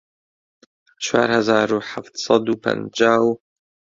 [1.03, 3.27] چوار هەزار و حەفت سەد و پەنجاو